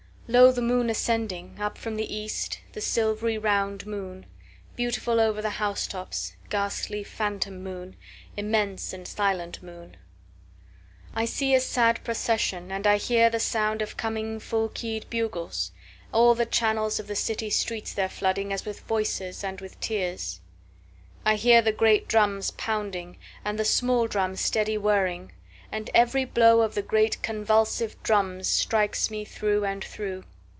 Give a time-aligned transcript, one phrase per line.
[0.33, 0.55] 2Lo!
[0.55, 1.57] the moon ascending!
[1.59, 4.25] Up from the east, the silvery round moon;
[4.77, 7.97] Beautiful over the house tops, ghastly phantom moon;
[8.37, 14.39] Immense and silent moon.3I see a sad procession, And I hear the sound of coming
[14.39, 15.73] full key'd bugles;
[16.13, 21.35] All the channels of the city streets they're flooding, As with voices and with tears.4I
[21.35, 25.33] hear the great drums pounding, And the small drums steady whirring;
[25.73, 30.25] And every blow of the great convulsive drums, Strikes me through and through.